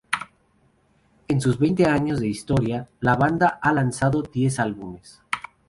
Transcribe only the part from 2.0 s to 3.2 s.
de historia, la